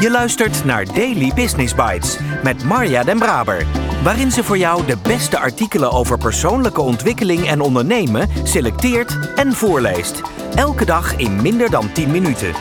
Je 0.00 0.10
luistert 0.10 0.64
naar 0.64 0.84
Daily 0.84 1.32
Business 1.34 1.74
Bites 1.74 2.18
met 2.42 2.64
Marja 2.64 3.04
Den 3.04 3.18
Braber, 3.18 3.66
waarin 4.02 4.30
ze 4.30 4.44
voor 4.44 4.58
jou 4.58 4.86
de 4.86 4.96
beste 5.02 5.38
artikelen 5.38 5.90
over 5.92 6.18
persoonlijke 6.18 6.80
ontwikkeling 6.80 7.46
en 7.46 7.60
ondernemen 7.60 8.28
selecteert 8.46 9.34
en 9.34 9.52
voorleest. 9.52 10.22
Elke 10.54 10.84
dag 10.84 11.16
in 11.16 11.42
minder 11.42 11.70
dan 11.70 11.92
10 11.92 12.10
minuten. 12.10 12.52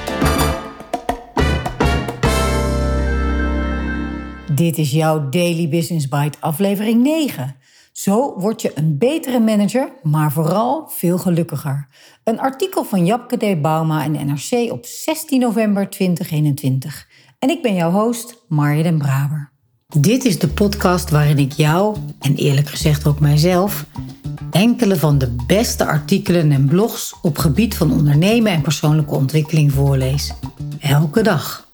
Dit 4.55 4.77
is 4.77 4.91
jouw 4.91 5.29
Daily 5.29 5.69
Business 5.69 6.07
Bite 6.07 6.37
aflevering 6.39 7.03
9. 7.03 7.55
Zo 7.91 8.39
word 8.39 8.61
je 8.61 8.71
een 8.75 8.97
betere 8.97 9.39
manager, 9.39 9.91
maar 10.03 10.31
vooral 10.31 10.87
veel 10.89 11.17
gelukkiger. 11.17 11.87
Een 12.23 12.39
artikel 12.39 12.83
van 12.83 13.05
Japke 13.05 13.37
D. 13.37 13.61
Bauma 13.61 14.03
en 14.03 14.11
NRC 14.11 14.71
op 14.71 14.85
16 14.85 15.39
november 15.39 15.89
2021. 15.89 17.07
En 17.39 17.49
ik 17.49 17.61
ben 17.61 17.75
jouw 17.75 17.91
host, 17.91 18.35
Marja 18.47 18.83
den 18.83 18.97
Braber. 18.97 19.51
Dit 19.87 20.25
is 20.25 20.39
de 20.39 20.47
podcast 20.47 21.09
waarin 21.09 21.37
ik 21.37 21.51
jou, 21.51 21.97
en 22.19 22.35
eerlijk 22.35 22.69
gezegd 22.69 23.07
ook 23.07 23.19
mijzelf, 23.19 23.85
enkele 24.51 24.95
van 24.95 25.17
de 25.17 25.35
beste 25.47 25.85
artikelen 25.85 26.51
en 26.51 26.65
blogs 26.65 27.15
op 27.21 27.37
gebied 27.37 27.75
van 27.75 27.91
ondernemen 27.91 28.51
en 28.51 28.61
persoonlijke 28.61 29.15
ontwikkeling 29.15 29.71
voorlees. 29.71 30.33
Elke 30.79 31.21
dag. 31.21 31.67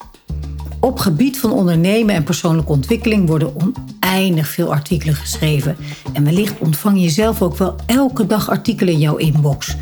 Op 0.80 1.00
gebied 1.00 1.40
van 1.40 1.52
ondernemen 1.52 2.16
en 2.16 2.24
persoonlijke 2.24 2.72
ontwikkeling 2.72 3.28
worden 3.28 3.54
oneindig 3.56 4.48
veel 4.48 4.74
artikelen 4.74 5.16
geschreven. 5.16 5.78
En 6.14 6.24
wellicht 6.24 6.60
ontvang 6.60 7.02
je 7.02 7.10
zelf 7.10 7.42
ook 7.42 7.58
wel 7.58 7.76
elke 7.86 8.28
dag 8.28 8.50
artikelen 8.50 8.94
in 8.94 9.00
jouw 9.00 9.16
inbox. 9.16 9.76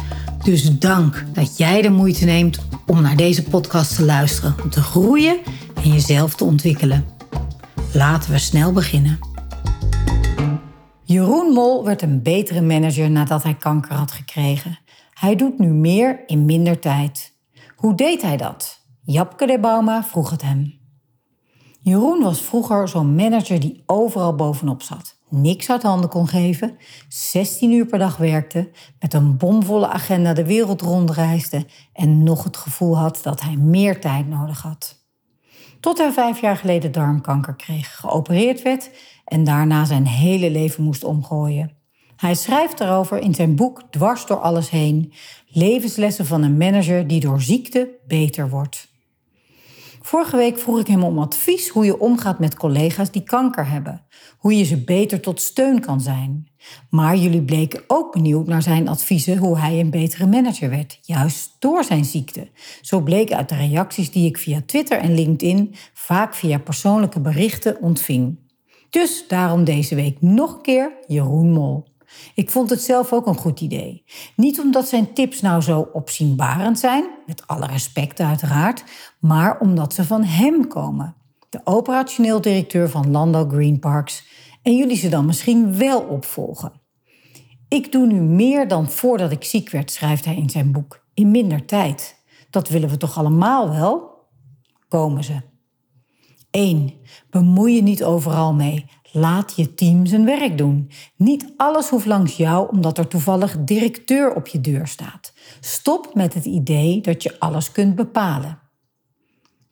Dus 0.44 0.80
dank 0.80 1.26
dat 1.34 1.58
jij 1.58 1.82
de 1.82 1.90
moeite 1.90 2.26
neemt 2.26 2.60
om 2.86 3.02
naar 3.02 3.16
deze 3.16 3.44
podcast 3.44 3.96
te 3.96 4.06
luisteren, 4.06 4.56
om 4.64 4.70
te 4.70 4.82
groeien 4.82 5.38
en 5.84 5.90
jezelf 5.90 6.36
te 6.36 6.44
ontwikkelen. 6.44 7.06
Laten 7.94 8.32
we 8.32 8.38
snel 8.38 8.72
beginnen. 8.72 9.20
Jeroen 11.04 11.54
Mol 11.54 11.84
werd 11.84 12.02
een 12.02 12.22
betere 12.22 12.62
manager 12.62 13.12
nadat 13.12 13.44
hij 13.44 13.56
kanker 13.56 13.94
had 13.94 14.12
gekregen. 14.12 14.80
Hij 15.14 15.36
doet 15.36 15.60
nu 15.60 15.68
meer 15.68 16.24
in 16.26 16.46
minder 16.46 16.80
tijd. 16.80 17.34
Hoe 17.76 17.96
deed 17.96 18.22
hij 18.22 18.38
dat? 18.38 18.82
Japke 19.02 19.46
de 19.46 19.60
Bauma 19.60 20.04
vroeg 20.04 20.30
het 20.30 20.42
hem. 20.42 20.82
Jeroen 21.82 22.24
was 22.24 22.42
vroeger 22.42 22.88
zo'n 22.88 23.16
manager 23.16 23.60
die 23.60 23.84
overal 23.86 24.36
bovenop 24.36 24.82
zat. 24.82 25.18
Niks 25.30 25.70
uit 25.70 25.84
handen 25.84 26.10
kon 26.10 26.28
geven, 26.28 26.78
16 27.08 27.72
uur 27.72 27.86
per 27.86 28.00
dag 28.00 28.18
werkte, 28.18 28.72
met 29.00 29.14
een 29.14 29.38
bomvolle 29.38 29.88
agenda 29.88 30.34
de 30.34 30.46
wereld 30.46 30.82
rondreisde 30.82 31.66
en 31.94 32.24
nog 32.24 32.44
het 32.44 32.58
gevoel 32.58 32.98
had 32.98 33.20
dat 33.24 33.42
hij 33.42 33.56
meer 33.56 34.02
tijd 34.02 34.28
nodig 34.28 34.62
had. 34.62 35.03
Tot 35.84 35.98
hij 35.98 36.12
vijf 36.12 36.42
jaar 36.42 36.58
geleden 36.58 36.92
darmkanker 36.92 37.56
kreeg, 37.56 37.96
geopereerd 37.96 38.62
werd 38.62 38.90
en 39.26 39.44
daarna 39.44 39.86
zijn 39.86 40.08
hele 40.08 40.52
leven 40.52 40.84
moest 40.84 41.04
omgooien. 41.04 41.72
Hij 42.16 42.36
schrijft 42.36 42.80
erover 42.80 43.20
in 43.20 43.34
zijn 43.34 43.56
boek 43.56 43.82
Dwars 43.90 44.26
door 44.26 44.40
alles 44.40 44.70
heen: 44.70 45.14
Levenslessen 45.48 46.26
van 46.26 46.44
een 46.44 46.58
manager 46.58 47.08
die 47.08 47.20
door 47.20 47.42
ziekte 47.42 47.90
beter 48.08 48.50
wordt. 48.50 48.93
Vorige 50.06 50.38
week 50.38 50.58
vroeg 50.58 50.80
ik 50.80 50.88
hem 50.88 51.04
om 51.04 51.20
advies 51.20 51.70
hoe 51.70 51.86
je 51.86 52.00
omgaat 52.00 52.40
met 52.40 52.56
collega's 52.56 53.12
die 53.12 53.24
kanker 53.24 53.68
hebben. 53.68 54.02
Hoe 54.38 54.58
je 54.58 54.64
ze 54.64 54.84
beter 54.84 55.20
tot 55.20 55.42
steun 55.42 55.80
kan 55.80 56.02
zijn. 56.02 56.48
Maar 56.90 57.16
jullie 57.16 57.42
bleken 57.42 57.84
ook 57.88 58.12
benieuwd 58.14 58.48
naar 58.48 58.62
zijn 58.62 58.88
adviezen 58.88 59.38
hoe 59.38 59.58
hij 59.58 59.80
een 59.80 59.90
betere 59.90 60.28
manager 60.28 60.70
werd, 60.70 61.00
juist 61.02 61.56
door 61.60 61.84
zijn 61.84 62.06
ziekte. 62.06 62.50
Zo 62.82 63.02
bleek 63.02 63.32
uit 63.32 63.50
de 63.50 63.56
reacties 63.56 64.12
die 64.12 64.28
ik 64.28 64.38
via 64.38 64.62
Twitter 64.66 64.98
en 64.98 65.14
LinkedIn, 65.14 65.76
vaak 65.94 66.36
via 66.36 66.60
persoonlijke 66.60 67.20
berichten, 67.20 67.82
ontving. 67.82 68.38
Dus 68.90 69.26
daarom 69.28 69.64
deze 69.64 69.96
week 69.96 70.22
nog 70.22 70.54
een 70.54 70.62
keer 70.62 70.92
Jeroen 71.08 71.52
Mol. 71.52 71.86
Ik 72.36 72.52
vond 72.52 72.70
het 72.70 72.82
zelf 72.82 73.14
ook 73.14 73.28
een 73.28 73.38
goed 73.38 73.62
idee. 73.62 74.04
Niet 74.36 74.60
omdat 74.60 74.88
zijn 74.88 75.14
tips 75.14 75.42
nou 75.42 75.62
zo 75.62 75.90
opzienbarend 75.94 76.80
zijn, 76.80 77.06
met 77.26 77.48
alle 77.48 77.66
respect 77.66 78.20
uiteraard, 78.20 78.84
maar 79.20 79.60
omdat 79.60 79.94
ze 79.94 80.04
van 80.04 80.24
hem 80.24 80.68
komen. 80.68 81.16
De 81.50 81.62
operationeel 81.64 82.42
directeur 82.42 82.90
van 82.90 83.12
Landau 83.12 83.50
Green 83.50 83.80
Parks. 83.80 84.26
En 84.62 84.76
jullie 84.76 84.98
ze 84.98 85.10
dan 85.10 85.26
misschien 85.26 85.78
wel 85.78 86.02
opvolgen. 86.02 86.72
Ik 87.68 87.92
doe 87.92 88.06
nu 88.06 88.22
meer 88.22 88.68
dan 88.68 88.90
voordat 88.90 89.32
ik 89.32 89.44
ziek 89.44 89.70
werd, 89.70 89.92
schrijft 89.92 90.26
hij 90.26 90.36
in 90.36 90.50
zijn 90.50 90.72
boek. 90.72 91.06
In 91.14 91.32
minder 91.32 91.66
tijd. 91.66 92.24
Dat 92.50 92.70
willen 92.70 92.90
we 92.90 92.98
toch 92.98 93.18
allemaal 93.18 93.70
wel? 93.70 94.12
Komen 94.88 95.24
ze. 95.24 95.42
1. 96.52 96.94
Bemoei 97.30 97.76
je 97.76 97.82
niet 97.82 98.04
overal 98.04 98.54
mee. 98.54 98.86
Laat 99.16 99.54
je 99.56 99.74
team 99.74 100.06
zijn 100.06 100.26
werk 100.26 100.58
doen. 100.58 100.92
Niet 101.16 101.54
alles 101.58 101.90
hoeft 101.90 102.06
langs 102.06 102.38
jou 102.38 102.70
omdat 102.72 102.98
er 102.98 103.08
toevallig 103.08 103.58
directeur 103.60 104.34
op 104.34 104.48
je 104.48 104.62
deur 104.62 104.88
staat. 104.88 105.34
Stop 105.60 106.16
met 106.16 106.34
het 106.34 106.46
idee 106.46 107.02
dat 107.02 107.24
je 107.24 107.40
alles 107.40 107.72
kunt 107.72 107.96
bepalen. 107.96 108.60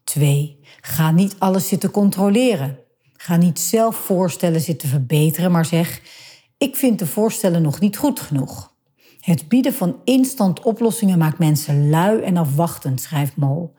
2. 0.04 0.60
Ga 0.82 1.12
niet 1.12 1.36
alles 1.40 1.68
zitten 1.68 1.92
controleren. 1.92 2.80
Ga 3.14 3.36
niet 3.36 3.60
zelf 3.60 3.96
voorstellen 3.96 4.62
zitten 4.62 4.90
verbeteren, 4.90 5.52
maar 5.52 5.66
zeg: 5.66 6.02
Ik 6.58 6.76
vind 6.76 7.00
de 7.00 7.08
voorstellen 7.08 7.62
nog 7.62 7.80
niet 7.80 7.98
goed 7.98 8.20
genoeg. 8.20 8.74
Het 9.20 9.48
bieden 9.48 9.74
van 9.74 10.00
instant 10.04 10.64
oplossingen 10.64 11.18
maakt 11.18 11.40
mensen 11.40 11.90
lui 11.90 12.22
en 12.22 12.38
afwachtend, 12.38 13.02
schrijft 13.02 13.36
Mol. 13.36 13.76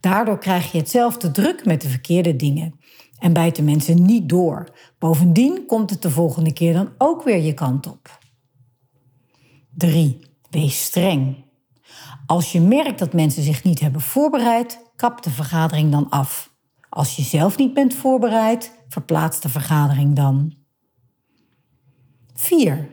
Daardoor 0.00 0.38
krijg 0.38 0.72
je 0.72 0.78
het 0.78 0.90
zelf 0.90 1.16
te 1.16 1.30
druk 1.30 1.64
met 1.64 1.80
de 1.80 1.88
verkeerde 1.88 2.36
dingen 2.36 2.78
en 3.18 3.32
bijten 3.32 3.64
mensen 3.64 4.02
niet 4.02 4.28
door. 4.28 4.68
Bovendien 4.98 5.66
komt 5.66 5.90
het 5.90 6.02
de 6.02 6.10
volgende 6.10 6.52
keer 6.52 6.72
dan 6.72 6.88
ook 6.98 7.22
weer 7.22 7.42
je 7.42 7.54
kant 7.54 7.86
op. 7.86 8.18
3. 9.70 10.18
Wees 10.50 10.84
streng. 10.84 11.44
Als 12.26 12.52
je 12.52 12.60
merkt 12.60 12.98
dat 12.98 13.12
mensen 13.12 13.42
zich 13.42 13.64
niet 13.64 13.80
hebben 13.80 14.00
voorbereid, 14.00 14.80
kap 14.96 15.22
de 15.22 15.30
vergadering 15.30 15.92
dan 15.92 16.08
af. 16.08 16.54
Als 16.88 17.16
je 17.16 17.22
zelf 17.22 17.56
niet 17.56 17.74
bent 17.74 17.94
voorbereid, 17.94 18.72
verplaats 18.88 19.40
de 19.40 19.48
vergadering 19.48 20.16
dan. 20.16 20.54
4. 22.34 22.88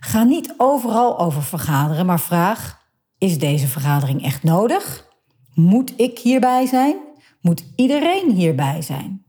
Ga 0.00 0.22
niet 0.22 0.54
overal 0.56 1.18
over 1.18 1.42
vergaderen, 1.42 2.06
maar 2.06 2.20
vraag: 2.20 2.80
is 3.18 3.38
deze 3.38 3.66
vergadering 3.66 4.24
echt 4.24 4.42
nodig? 4.42 5.08
Moet 5.54 5.92
ik 5.96 6.18
hierbij 6.18 6.66
zijn? 6.66 6.96
Moet 7.40 7.64
iedereen 7.76 8.30
hierbij 8.30 8.82
zijn? 8.82 9.24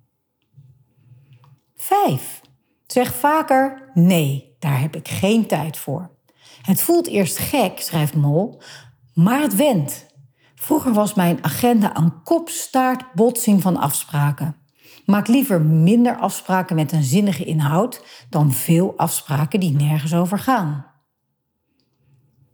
5. 1.81 2.41
Zeg 2.87 3.15
vaker 3.15 3.89
nee, 3.93 4.55
daar 4.59 4.81
heb 4.81 4.95
ik 4.95 5.07
geen 5.07 5.47
tijd 5.47 5.77
voor. 5.77 6.09
Het 6.61 6.81
voelt 6.81 7.07
eerst 7.07 7.37
gek, 7.37 7.79
schrijft 7.79 8.15
Mol, 8.15 8.61
maar 9.13 9.41
het 9.41 9.55
wendt. 9.55 10.05
Vroeger 10.55 10.93
was 10.93 11.13
mijn 11.13 11.43
agenda 11.43 11.97
een 11.97 12.23
kopstaart 12.23 13.13
botsing 13.13 13.61
van 13.61 13.77
afspraken. 13.77 14.55
Maak 15.05 15.27
liever 15.27 15.61
minder 15.61 16.17
afspraken 16.17 16.75
met 16.75 16.91
een 16.91 17.03
zinnige 17.03 17.43
inhoud 17.43 18.25
dan 18.29 18.51
veel 18.51 18.93
afspraken 18.97 19.59
die 19.59 19.71
nergens 19.71 20.13
over 20.13 20.39
gaan. 20.39 20.85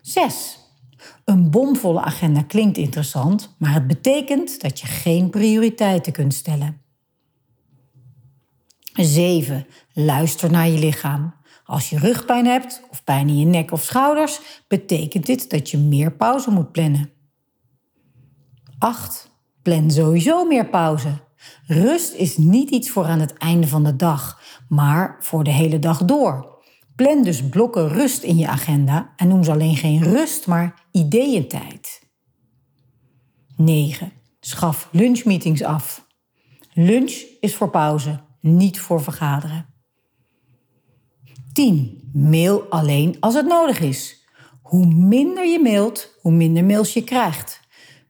6. 0.02 0.60
Een 1.26 1.50
bomvolle 1.50 2.02
agenda 2.02 2.42
klinkt 2.42 2.78
interessant, 2.78 3.56
maar 3.58 3.74
het 3.74 3.88
betekent 3.88 4.62
dat 4.62 4.80
je 4.80 4.88
geen 4.88 5.30
prioriteiten 5.30 6.14
kunt 6.14 6.34
stellen. 6.34 6.87
7. 9.06 9.68
Luister 9.94 10.52
naar 10.52 10.68
je 10.68 10.80
lichaam. 10.80 11.34
Als 11.66 11.90
je 11.90 12.00
rugpijn 12.00 12.46
hebt 12.46 12.82
of 12.90 13.04
pijn 13.04 13.28
in 13.28 13.38
je 13.40 13.46
nek 13.46 13.72
of 13.72 13.84
schouders, 13.84 14.40
betekent 14.68 15.26
dit 15.26 15.50
dat 15.50 15.70
je 15.70 15.78
meer 15.78 16.12
pauze 16.12 16.52
moet 16.52 16.72
plannen. 16.72 17.12
8. 18.80 19.32
Plan 19.62 19.92
sowieso 19.92 20.46
meer 20.46 20.70
pauze. 20.70 21.26
Rust 21.66 22.14
is 22.14 22.38
niet 22.38 22.70
iets 22.70 22.90
voor 22.90 23.06
aan 23.06 23.20
het 23.20 23.34
einde 23.34 23.68
van 23.68 23.84
de 23.84 23.96
dag, 23.96 24.42
maar 24.70 25.16
voor 25.20 25.44
de 25.44 25.52
hele 25.52 25.80
dag 25.80 26.06
door. 26.06 26.62
Plan 26.96 27.24
dus 27.24 27.50
blokken 27.50 27.88
rust 27.88 28.24
in 28.24 28.38
je 28.38 28.48
agenda 28.48 29.14
en 29.16 29.28
noem 29.28 29.44
ze 29.44 29.52
alleen 29.52 29.76
geen 29.76 30.04
rust, 30.04 30.48
maar 30.48 30.84
ideeëntijd. 30.92 32.02
9. 33.56 34.12
Schaf 34.40 34.90
lunchmeetings 34.92 35.64
af. 35.64 36.08
Lunch 36.74 37.24
is 37.40 37.56
voor 37.56 37.70
pauze 37.70 38.26
niet 38.56 38.80
voor 38.80 39.04
vergaderen. 39.04 39.66
10. 41.54 42.10
Mail 42.14 42.66
alleen 42.70 43.18
als 43.20 43.34
het 43.34 43.46
nodig 43.46 43.80
is. 43.80 44.26
Hoe 44.62 44.86
minder 44.86 45.46
je 45.46 45.60
mailt, 45.60 46.18
hoe 46.22 46.32
minder 46.32 46.64
mails 46.64 46.94
je 46.94 47.04
krijgt. 47.04 47.60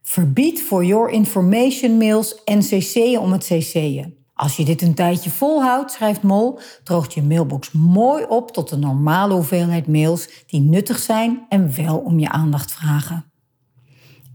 Verbied 0.02 0.62
voor 0.62 0.84
your 0.84 1.10
information 1.10 1.96
mails 1.96 2.44
en 2.44 2.58
cc'en 2.58 3.20
om 3.20 3.32
het 3.32 3.44
cc'en. 3.44 4.16
Als 4.34 4.56
je 4.56 4.64
dit 4.64 4.82
een 4.82 4.94
tijdje 4.94 5.30
volhoudt, 5.30 5.92
schrijft 5.92 6.22
Mol, 6.22 6.58
droogt 6.84 7.14
je 7.14 7.22
mailbox 7.22 7.72
mooi 7.72 8.24
op 8.24 8.50
tot 8.50 8.68
de 8.68 8.76
normale 8.76 9.34
hoeveelheid 9.34 9.86
mails 9.86 10.44
die 10.46 10.60
nuttig 10.60 10.98
zijn 10.98 11.46
en 11.48 11.74
wel 11.74 11.98
om 11.98 12.18
je 12.18 12.28
aandacht 12.28 12.72
vragen. 12.72 13.32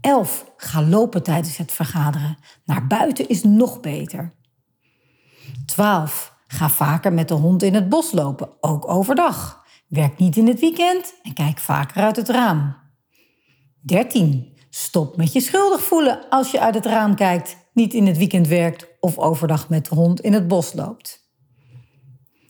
11. 0.00 0.52
Ga 0.56 0.82
lopen 0.82 1.22
tijdens 1.22 1.56
het 1.56 1.72
vergaderen. 1.72 2.36
Naar 2.64 2.86
buiten 2.86 3.28
is 3.28 3.42
nog 3.42 3.80
beter. 3.80 4.34
12. 5.66 6.34
Ga 6.46 6.68
vaker 6.68 7.12
met 7.12 7.28
de 7.28 7.34
hond 7.34 7.62
in 7.62 7.74
het 7.74 7.88
bos 7.88 8.12
lopen, 8.12 8.48
ook 8.60 8.88
overdag. 8.88 9.64
Werk 9.88 10.18
niet 10.18 10.36
in 10.36 10.46
het 10.46 10.60
weekend 10.60 11.14
en 11.22 11.32
kijk 11.32 11.58
vaker 11.58 12.02
uit 12.02 12.16
het 12.16 12.28
raam. 12.28 12.76
13. 13.80 14.52
Stop 14.70 15.16
met 15.16 15.32
je 15.32 15.40
schuldig 15.40 15.82
voelen 15.82 16.28
als 16.28 16.50
je 16.50 16.60
uit 16.60 16.74
het 16.74 16.86
raam 16.86 17.14
kijkt, 17.14 17.56
niet 17.72 17.94
in 17.94 18.06
het 18.06 18.16
weekend 18.16 18.48
werkt 18.48 18.86
of 19.00 19.18
overdag 19.18 19.68
met 19.68 19.86
de 19.86 19.94
hond 19.94 20.20
in 20.20 20.32
het 20.32 20.48
bos 20.48 20.72
loopt. 20.72 21.32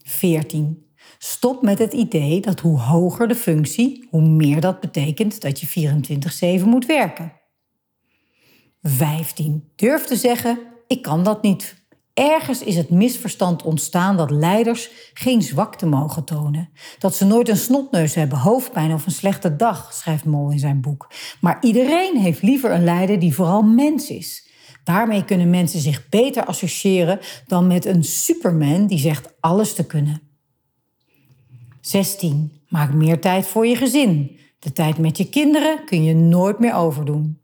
14. 0.02 0.86
Stop 1.18 1.62
met 1.62 1.78
het 1.78 1.92
idee 1.92 2.40
dat 2.40 2.60
hoe 2.60 2.78
hoger 2.78 3.28
de 3.28 3.34
functie, 3.34 4.06
hoe 4.10 4.22
meer 4.22 4.60
dat 4.60 4.80
betekent 4.80 5.40
dat 5.40 5.60
je 5.60 6.60
24-7 6.60 6.64
moet 6.64 6.86
werken. 6.86 7.32
15. 8.82 9.72
Durf 9.76 10.04
te 10.04 10.16
zeggen: 10.16 10.58
ik 10.86 11.02
kan 11.02 11.24
dat 11.24 11.42
niet. 11.42 11.83
Ergens 12.14 12.62
is 12.62 12.76
het 12.76 12.90
misverstand 12.90 13.62
ontstaan 13.62 14.16
dat 14.16 14.30
leiders 14.30 14.90
geen 15.14 15.42
zwakte 15.42 15.86
mogen 15.86 16.24
tonen. 16.24 16.70
Dat 16.98 17.14
ze 17.14 17.24
nooit 17.24 17.48
een 17.48 17.56
snotneus 17.56 18.14
hebben, 18.14 18.38
hoofdpijn 18.38 18.92
of 18.92 19.06
een 19.06 19.12
slechte 19.12 19.56
dag, 19.56 19.92
schrijft 19.92 20.24
Mol 20.24 20.50
in 20.50 20.58
zijn 20.58 20.80
boek. 20.80 21.10
Maar 21.40 21.58
iedereen 21.60 22.18
heeft 22.18 22.42
liever 22.42 22.70
een 22.70 22.84
leider 22.84 23.18
die 23.18 23.34
vooral 23.34 23.62
mens 23.62 24.10
is. 24.10 24.48
Daarmee 24.84 25.24
kunnen 25.24 25.50
mensen 25.50 25.80
zich 25.80 26.08
beter 26.08 26.44
associëren 26.44 27.18
dan 27.46 27.66
met 27.66 27.84
een 27.84 28.04
superman 28.04 28.86
die 28.86 28.98
zegt 28.98 29.34
alles 29.40 29.74
te 29.74 29.86
kunnen. 29.86 30.22
16. 31.80 32.52
Maak 32.68 32.92
meer 32.92 33.20
tijd 33.20 33.46
voor 33.46 33.66
je 33.66 33.76
gezin. 33.76 34.38
De 34.58 34.72
tijd 34.72 34.98
met 34.98 35.16
je 35.16 35.28
kinderen 35.28 35.84
kun 35.84 36.04
je 36.04 36.14
nooit 36.14 36.58
meer 36.58 36.74
overdoen. 36.74 37.43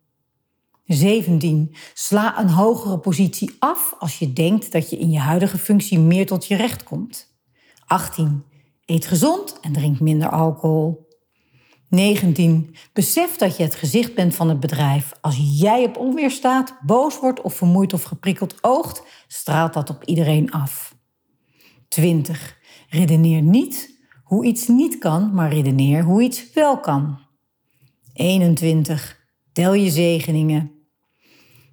17. 0.93 1.75
Sla 1.95 2.39
een 2.39 2.49
hogere 2.49 2.99
positie 2.99 3.57
af 3.59 3.95
als 3.99 4.19
je 4.19 4.33
denkt 4.33 4.73
dat 4.73 4.91
je 4.91 4.99
in 4.99 5.11
je 5.11 5.19
huidige 5.19 5.59
functie 5.59 5.99
meer 5.99 6.27
tot 6.27 6.47
je 6.47 6.57
recht 6.57 6.83
komt. 6.83 7.35
18. 7.87 8.45
Eet 8.85 9.07
gezond 9.07 9.61
en 9.61 9.73
drink 9.73 10.01
minder 10.01 10.29
alcohol. 10.29 11.09
19. 11.89 12.75
Besef 12.93 13.37
dat 13.37 13.57
je 13.57 13.63
het 13.63 13.75
gezicht 13.75 14.15
bent 14.15 14.35
van 14.35 14.49
het 14.49 14.61
bedrijf. 14.61 15.13
Als 15.21 15.39
jij 15.59 15.85
op 15.85 15.97
onweer 15.97 16.31
staat, 16.31 16.77
boos 16.87 17.19
wordt 17.19 17.41
of 17.41 17.55
vermoeid 17.55 17.93
of 17.93 18.03
geprikkeld 18.03 18.55
oogt, 18.61 19.03
straalt 19.27 19.73
dat 19.73 19.91
op 19.91 20.05
iedereen 20.05 20.51
af. 20.51 20.97
20. 21.89 22.59
Redeneer 22.89 23.43
niet 23.43 23.99
hoe 24.25 24.45
iets 24.45 24.69
niet 24.69 24.99
kan, 24.99 25.35
maar 25.35 25.53
redeneer 25.53 26.03
hoe 26.03 26.23
iets 26.23 26.53
wel 26.53 26.81
kan. 26.81 27.19
21. 28.13 29.19
Tel 29.53 29.73
je 29.73 29.91
zegeningen. 29.91 30.80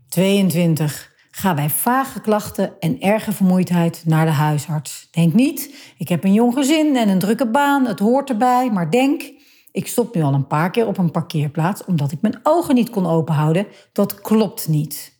22. 0.10 1.16
Ga 1.32 1.54
bij 1.54 1.70
vage 1.70 2.22
klachten 2.22 2.80
en 2.80 3.00
erge 3.00 3.32
vermoeidheid 3.32 4.02
naar 4.06 4.26
de 4.26 4.32
huisarts. 4.32 5.08
Denk 5.12 5.34
niet, 5.34 5.76
ik 5.98 6.08
heb 6.08 6.24
een 6.24 6.34
jong 6.34 6.54
gezin 6.54 6.96
en 6.96 7.10
een 7.10 7.20
drukke 7.20 7.48
baan, 7.48 7.86
het 7.86 8.00
hoort 8.00 8.30
erbij, 8.30 8.72
maar 8.72 8.92
denk, 8.92 9.32
ik 9.72 9.88
stop 9.88 10.16
nu 10.16 10.22
al 10.22 10.34
een 10.34 10.48
paar 10.48 10.72
keer 10.72 10.88
op 10.88 10.98
een 10.98 11.12
parkeerplaats 11.12 11.86
omdat 11.86 12.12
ik 12.12 12.22
mijn 12.22 12.40
ogen 12.44 12.76
niet 12.76 12.90
kon 12.90 13.06
openhouden. 13.06 13.68
Dat 13.92 14.22
klopt 14.22 14.68
niet. 14.68 15.16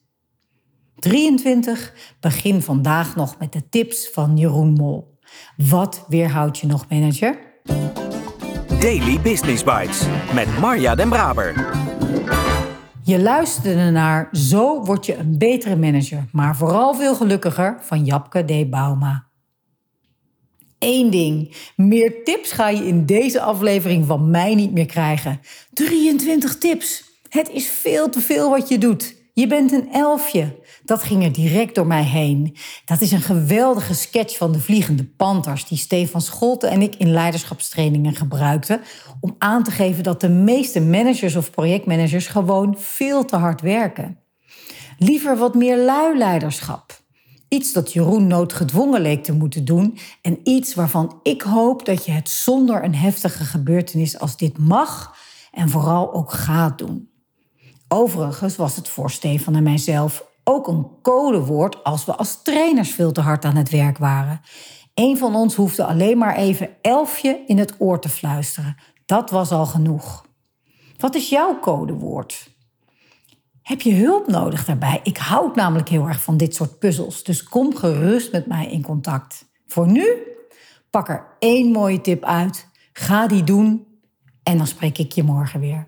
23. 0.96 1.94
Begin 2.20 2.62
vandaag 2.62 3.16
nog 3.16 3.38
met 3.40 3.54
de 3.54 3.70
tips 3.70 4.10
van 4.10 4.38
Jeroen 4.38 4.74
Mol. 4.74 5.20
Wat 5.58 6.06
weerhoudt 6.08 6.58
je 6.58 6.68
nog, 6.68 6.86
manager? 6.90 7.38
Daily 8.80 9.20
Business 9.22 9.64
Bites 9.64 10.02
met 10.34 10.60
Marja 10.60 10.96
Den 10.96 11.10
Braber. 11.10 11.97
Je 13.08 13.20
luisterde 13.20 13.92
naar 13.92 14.30
Zo 14.32 14.84
word 14.84 15.06
je 15.06 15.16
een 15.16 15.38
betere 15.38 15.76
manager, 15.76 16.26
maar 16.32 16.56
vooral 16.56 16.96
veel 16.96 17.16
gelukkiger 17.16 17.78
van 17.82 18.06
Japke 18.06 18.46
D. 18.46 18.70
Bauma. 18.70 19.28
Eén 20.80 21.10
ding, 21.10 21.56
meer 21.76 22.24
tips 22.24 22.52
ga 22.52 22.70
je 22.70 22.86
in 22.86 23.06
deze 23.06 23.42
aflevering 23.42 24.06
van 24.06 24.30
mij 24.30 24.56
niet 24.56 24.72
meer 24.72 24.86
krijgen. 24.86 25.40
23 25.74 26.58
tips. 26.58 27.04
Het 27.30 27.50
is 27.50 27.68
veel 27.70 28.10
te 28.10 28.20
veel 28.22 28.50
wat 28.50 28.70
je 28.70 28.78
doet. 28.78 29.16
Je 29.34 29.48
bent 29.48 29.72
een 29.72 29.92
elfje. 29.92 30.56
Dat 30.88 31.04
ging 31.04 31.24
er 31.24 31.32
direct 31.32 31.76
door 31.76 31.88
mij 31.88 32.04
heen. 32.04 32.56
Dat 32.86 33.02
is 33.02 33.12
een 33.12 33.22
geweldige 33.22 33.94
sketch 33.94 34.38
van 34.38 34.52
de 34.52 34.60
Vliegende 34.60 35.04
Panthers... 35.04 35.66
die 35.66 35.78
Stefan 35.78 36.22
Scholte 36.22 36.68
en 36.68 36.82
ik 36.82 36.96
in 36.96 37.12
leiderschapstrainingen 37.12 38.16
gebruikten... 38.16 38.82
om 39.20 39.36
aan 39.38 39.64
te 39.64 39.72
geven 39.72 40.04
dat 40.04 40.22
de 40.22 40.30
meeste 40.30 40.82
managers 40.82 41.36
of 41.36 41.52
projectmanagers... 41.52 42.28
gewoon 42.28 42.76
veel 42.78 43.26
te 43.26 43.36
hard 43.36 43.62
werken. 43.62 44.20
Liever 44.98 45.38
wat 45.38 45.56
meer 45.56 45.78
lui 45.78 46.18
leiderschap. 46.18 47.02
Iets 47.48 47.74
dat 47.74 47.94
Jeroen 47.94 48.28
noodgedwongen 48.28 49.02
leek 49.02 49.24
te 49.24 49.34
moeten 49.34 49.66
doen... 49.66 49.98
en 50.22 50.40
iets 50.44 50.74
waarvan 50.74 51.20
ik 51.24 51.42
hoop 51.42 51.86
dat 51.86 52.06
je 52.06 52.12
het 52.12 52.30
zonder 52.30 52.84
een 52.84 52.96
heftige 52.96 53.44
gebeurtenis 53.44 54.20
als 54.20 54.38
dit 54.38 54.58
mag... 54.58 55.16
en 55.52 55.70
vooral 55.70 56.14
ook 56.14 56.32
gaat 56.32 56.78
doen. 56.78 57.10
Overigens 57.88 58.56
was 58.56 58.76
het 58.76 58.88
voor 58.88 59.12
Stefan 59.12 59.56
en 59.56 59.64
mijzelf 59.64 60.26
ook 60.48 60.68
een 60.68 60.88
codewoord 61.02 61.84
als 61.84 62.06
we 62.06 62.16
als 62.16 62.42
trainers 62.42 62.92
veel 62.92 63.12
te 63.12 63.22
hard 63.22 63.46
aan 63.46 63.56
het 63.56 63.70
werk 63.70 63.98
waren. 63.98 64.42
Een 64.94 65.18
van 65.18 65.36
ons 65.36 65.56
hoefde 65.56 65.86
alleen 65.86 66.18
maar 66.18 66.36
even 66.36 66.70
elfje 66.82 67.44
in 67.46 67.58
het 67.58 67.76
oor 67.78 68.00
te 68.00 68.10
fluisteren. 68.10 68.76
Dat 69.06 69.30
was 69.30 69.52
al 69.52 69.66
genoeg. 69.66 70.26
Wat 70.98 71.16
is 71.16 71.30
jouw 71.30 71.60
codewoord? 71.60 72.56
Heb 73.62 73.82
je 73.82 73.94
hulp 73.94 74.28
nodig 74.28 74.66
daarbij? 74.66 75.00
Ik 75.04 75.18
houd 75.18 75.56
namelijk 75.56 75.90
heel 75.90 76.08
erg 76.08 76.22
van 76.22 76.38
dit 76.38 76.56
soort 76.56 76.80
puzzels, 76.80 77.24
dus 77.24 77.44
kom 77.44 77.76
gerust 77.76 78.32
met 78.32 78.48
mij 78.48 78.72
in 78.72 78.82
contact. 78.82 79.46
Voor 79.66 79.88
nu, 79.88 80.08
pak 80.90 81.10
er 81.10 81.26
één 81.40 81.72
mooie 81.72 82.02
tip 82.02 82.24
uit, 82.24 82.68
ga 82.94 83.28
die 83.28 83.44
doen 83.44 83.88
en 84.44 84.58
dan 84.58 84.68
spreek 84.68 84.98
ik 84.98 85.12
je 85.12 85.24
morgen 85.24 85.60
weer. 85.60 85.88